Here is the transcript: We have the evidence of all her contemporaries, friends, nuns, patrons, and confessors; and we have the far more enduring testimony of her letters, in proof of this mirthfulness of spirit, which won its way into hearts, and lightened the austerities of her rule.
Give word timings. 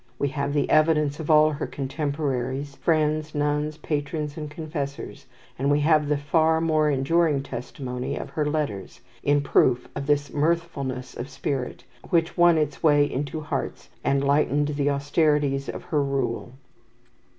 We 0.17 0.29
have 0.29 0.53
the 0.53 0.67
evidence 0.67 1.19
of 1.19 1.29
all 1.29 1.51
her 1.51 1.67
contemporaries, 1.67 2.75
friends, 2.77 3.35
nuns, 3.35 3.77
patrons, 3.77 4.35
and 4.35 4.49
confessors; 4.49 5.27
and 5.59 5.69
we 5.69 5.81
have 5.81 6.07
the 6.09 6.17
far 6.17 6.59
more 6.59 6.89
enduring 6.89 7.43
testimony 7.43 8.17
of 8.17 8.31
her 8.31 8.43
letters, 8.47 9.01
in 9.21 9.41
proof 9.41 9.87
of 9.95 10.07
this 10.07 10.33
mirthfulness 10.33 11.15
of 11.15 11.29
spirit, 11.29 11.83
which 12.09 12.35
won 12.35 12.57
its 12.57 12.81
way 12.81 13.05
into 13.05 13.41
hearts, 13.41 13.89
and 14.03 14.23
lightened 14.23 14.69
the 14.69 14.89
austerities 14.89 15.69
of 15.69 15.83
her 15.83 16.01
rule. 16.01 16.53